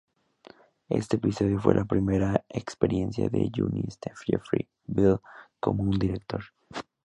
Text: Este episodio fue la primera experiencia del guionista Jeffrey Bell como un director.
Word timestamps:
Este 0.89 1.17
episodio 1.17 1.59
fue 1.61 1.75
la 1.75 1.85
primera 1.85 2.43
experiencia 2.49 3.29
del 3.29 3.51
guionista 3.51 4.11
Jeffrey 4.25 4.67
Bell 4.87 5.19
como 5.59 5.83
un 5.83 5.99
director. 5.99 6.41